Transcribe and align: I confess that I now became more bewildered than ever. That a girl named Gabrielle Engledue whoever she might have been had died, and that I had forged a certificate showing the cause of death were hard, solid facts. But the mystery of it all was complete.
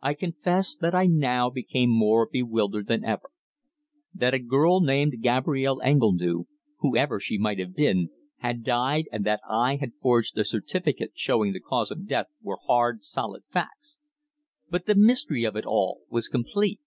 I 0.00 0.14
confess 0.14 0.74
that 0.76 0.92
I 0.92 1.06
now 1.06 1.48
became 1.48 1.88
more 1.88 2.28
bewildered 2.28 2.88
than 2.88 3.04
ever. 3.04 3.30
That 4.12 4.34
a 4.34 4.40
girl 4.40 4.80
named 4.80 5.22
Gabrielle 5.22 5.80
Engledue 5.84 6.46
whoever 6.80 7.20
she 7.20 7.38
might 7.38 7.60
have 7.60 7.72
been 7.72 8.10
had 8.38 8.64
died, 8.64 9.04
and 9.12 9.24
that 9.24 9.38
I 9.48 9.76
had 9.76 9.92
forged 10.02 10.36
a 10.36 10.44
certificate 10.44 11.12
showing 11.14 11.52
the 11.52 11.60
cause 11.60 11.92
of 11.92 12.08
death 12.08 12.26
were 12.42 12.58
hard, 12.66 13.04
solid 13.04 13.44
facts. 13.52 14.00
But 14.68 14.86
the 14.86 14.96
mystery 14.96 15.44
of 15.44 15.54
it 15.54 15.64
all 15.64 16.00
was 16.10 16.26
complete. 16.26 16.80